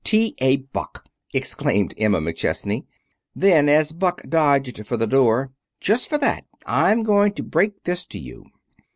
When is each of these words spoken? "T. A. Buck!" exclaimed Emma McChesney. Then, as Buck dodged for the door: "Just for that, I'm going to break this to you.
"T. 0.03 0.33
A. 0.39 0.55
Buck!" 0.55 1.05
exclaimed 1.31 1.93
Emma 1.95 2.19
McChesney. 2.19 2.87
Then, 3.35 3.69
as 3.69 3.91
Buck 3.91 4.23
dodged 4.27 4.83
for 4.87 4.97
the 4.97 5.05
door: 5.05 5.51
"Just 5.79 6.09
for 6.09 6.17
that, 6.17 6.43
I'm 6.65 7.03
going 7.03 7.33
to 7.33 7.43
break 7.43 7.83
this 7.83 8.07
to 8.07 8.17
you. 8.17 8.47